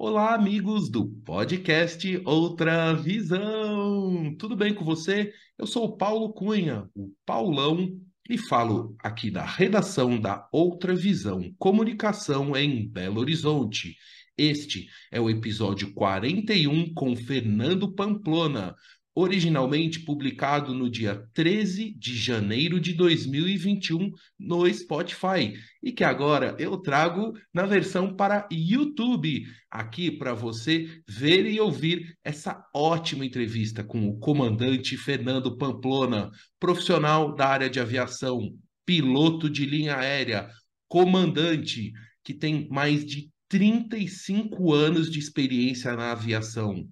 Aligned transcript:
Olá, 0.00 0.32
amigos 0.32 0.88
do 0.88 1.08
podcast 1.24 2.22
Outra 2.24 2.94
Visão. 2.94 4.32
Tudo 4.38 4.54
bem 4.54 4.72
com 4.72 4.84
você? 4.84 5.32
Eu 5.58 5.66
sou 5.66 5.86
o 5.86 5.96
Paulo 5.96 6.32
Cunha, 6.32 6.88
o 6.94 7.12
Paulão, 7.26 7.98
e 8.30 8.38
falo 8.38 8.94
aqui 9.00 9.28
da 9.28 9.44
redação 9.44 10.16
da 10.20 10.48
Outra 10.52 10.94
Visão 10.94 11.52
Comunicação 11.58 12.56
em 12.56 12.88
Belo 12.88 13.18
Horizonte. 13.18 13.96
Este 14.36 14.86
é 15.10 15.20
o 15.20 15.28
episódio 15.28 15.92
41 15.92 16.94
com 16.94 17.16
Fernando 17.16 17.92
Pamplona, 17.92 18.76
originalmente 19.18 19.98
publicado 19.98 20.72
no 20.72 20.88
dia 20.88 21.28
13 21.34 21.92
de 21.98 22.16
janeiro 22.16 22.78
de 22.78 22.92
2021 22.92 24.12
no 24.38 24.72
Spotify 24.72 25.54
e 25.82 25.90
que 25.90 26.04
agora 26.04 26.54
eu 26.56 26.76
trago 26.76 27.32
na 27.52 27.66
versão 27.66 28.14
para 28.14 28.48
YouTube, 28.48 29.44
aqui 29.68 30.08
para 30.08 30.34
você 30.34 31.02
ver 31.08 31.46
e 31.46 31.58
ouvir 31.58 32.16
essa 32.22 32.64
ótima 32.72 33.26
entrevista 33.26 33.82
com 33.82 34.08
o 34.08 34.16
comandante 34.20 34.96
Fernando 34.96 35.58
Pamplona, 35.58 36.30
profissional 36.60 37.34
da 37.34 37.48
área 37.48 37.68
de 37.68 37.80
aviação, 37.80 38.54
piloto 38.86 39.50
de 39.50 39.66
linha 39.66 39.96
aérea, 39.96 40.48
comandante 40.86 41.92
que 42.22 42.32
tem 42.32 42.68
mais 42.70 43.04
de 43.04 43.28
35 43.48 44.72
anos 44.72 45.10
de 45.10 45.18
experiência 45.18 45.96
na 45.96 46.12
aviação 46.12 46.88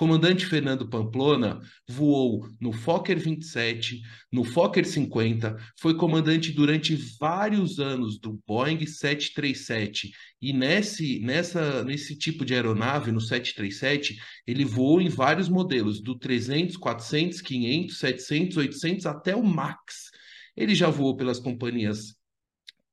comandante 0.00 0.46
Fernando 0.46 0.88
Pamplona 0.88 1.60
voou 1.86 2.48
no 2.58 2.72
Fokker 2.72 3.18
27, 3.18 4.00
no 4.32 4.44
Fokker 4.44 4.86
50, 4.86 5.54
foi 5.78 5.94
comandante 5.94 6.52
durante 6.52 6.96
vários 7.20 7.78
anos 7.78 8.18
do 8.18 8.40
Boeing 8.46 8.86
737 8.86 10.10
e 10.40 10.54
nesse, 10.54 11.20
nessa, 11.20 11.84
nesse 11.84 12.16
tipo 12.16 12.46
de 12.46 12.54
aeronave, 12.54 13.12
no 13.12 13.20
737, 13.20 14.18
ele 14.46 14.64
voou 14.64 15.02
em 15.02 15.10
vários 15.10 15.50
modelos, 15.50 16.00
do 16.00 16.18
300, 16.18 16.78
400, 16.78 17.42
500, 17.42 17.98
700, 17.98 18.56
800 18.56 19.04
até 19.04 19.36
o 19.36 19.42
MAX. 19.42 20.08
Ele 20.56 20.74
já 20.74 20.88
voou 20.88 21.14
pelas 21.14 21.38
companhias 21.38 22.16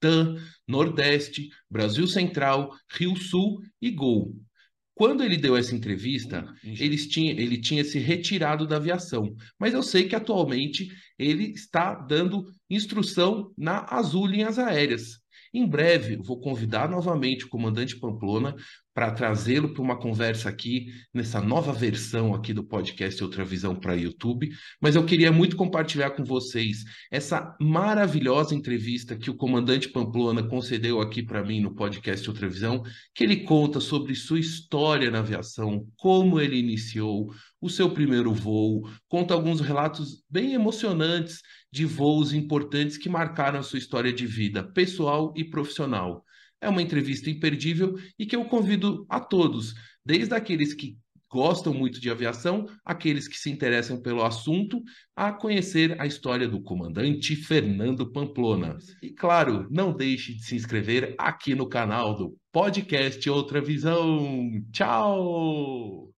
TAM, 0.01 0.35
Nordeste, 0.67 1.47
Brasil 1.71 2.05
Central, 2.05 2.69
Rio 2.91 3.15
Sul 3.15 3.61
e 3.81 3.91
Gol. 3.91 4.35
Quando 4.97 5.23
ele 5.23 5.37
deu 5.37 5.55
essa 5.55 5.75
entrevista, 5.75 6.43
hum, 6.65 6.73
ele 6.79 6.97
tinha, 6.97 7.31
ele 7.31 7.61
tinha 7.61 7.83
se 7.85 7.99
retirado 7.99 8.65
da 8.65 8.77
aviação. 8.77 9.35
Mas 9.59 9.75
eu 9.75 9.83
sei 9.83 10.09
que 10.09 10.15
atualmente 10.15 10.89
ele 11.19 11.51
está 11.51 11.93
dando 11.93 12.45
instrução 12.67 13.53
na 13.55 13.85
Azul 13.89 14.25
Linhas 14.25 14.57
Aéreas. 14.57 15.19
Em 15.53 15.67
breve, 15.67 16.17
vou 16.17 16.39
convidar 16.39 16.89
novamente 16.89 17.45
o 17.45 17.49
comandante 17.49 17.99
Pamplona 17.99 18.55
para 18.97 19.11
trazê-lo 19.11 19.75
para 19.75 19.83
uma 19.83 19.95
conversa 19.95 20.49
aqui 20.49 20.87
nessa 21.13 21.39
nova 21.39 21.71
versão 21.71 22.33
aqui 22.33 22.51
do 22.51 22.63
podcast 22.63 23.23
Outra 23.23 23.45
Visão 23.45 23.75
para 23.75 23.93
YouTube, 23.93 24.49
mas 24.81 24.95
eu 24.95 25.05
queria 25.05 25.31
muito 25.31 25.55
compartilhar 25.55 26.09
com 26.09 26.23
vocês 26.23 26.83
essa 27.11 27.55
maravilhosa 27.61 28.55
entrevista 28.55 29.15
que 29.15 29.29
o 29.29 29.35
comandante 29.35 29.87
Pamplona 29.89 30.41
concedeu 30.41 30.99
aqui 30.99 31.21
para 31.21 31.43
mim 31.43 31.61
no 31.61 31.75
podcast 31.75 32.27
Outra 32.27 32.49
Visão, 32.49 32.81
que 33.13 33.23
ele 33.23 33.41
conta 33.41 33.79
sobre 33.79 34.15
sua 34.15 34.39
história 34.39 35.11
na 35.11 35.19
aviação, 35.19 35.85
como 35.95 36.41
ele 36.41 36.57
iniciou, 36.57 37.31
o 37.61 37.69
seu 37.69 37.91
primeiro 37.91 38.33
voo, 38.33 38.89
conta 39.07 39.35
alguns 39.35 39.61
relatos 39.61 40.23
bem 40.27 40.55
emocionantes 40.55 41.43
de 41.71 41.85
voos 41.85 42.33
importantes 42.33 42.97
que 42.97 43.09
marcaram 43.09 43.59
a 43.59 43.63
sua 43.63 43.77
história 43.77 44.11
de 44.11 44.25
vida, 44.25 44.63
pessoal 44.63 45.31
e 45.37 45.43
profissional. 45.43 46.25
É 46.61 46.67
uma 46.69 46.81
entrevista 46.81 47.29
imperdível 47.29 47.95
e 48.17 48.25
que 48.25 48.35
eu 48.35 48.45
convido 48.45 49.05
a 49.09 49.19
todos, 49.19 49.73
desde 50.05 50.33
aqueles 50.33 50.73
que 50.73 50.97
gostam 51.29 51.73
muito 51.73 51.99
de 51.99 52.09
aviação, 52.09 52.65
aqueles 52.85 53.27
que 53.27 53.37
se 53.37 53.49
interessam 53.49 54.01
pelo 54.01 54.23
assunto, 54.23 54.81
a 55.15 55.31
conhecer 55.31 55.99
a 55.99 56.05
história 56.05 56.47
do 56.47 56.61
comandante 56.61 57.35
Fernando 57.35 58.11
Pamplona. 58.11 58.77
E 59.01 59.11
claro, 59.11 59.67
não 59.69 59.93
deixe 59.93 60.33
de 60.33 60.43
se 60.43 60.55
inscrever 60.55 61.15
aqui 61.17 61.53
no 61.53 61.67
canal 61.67 62.15
do 62.15 62.37
podcast 62.51 63.29
Outra 63.29 63.61
Visão. 63.61 64.49
Tchau! 64.71 66.16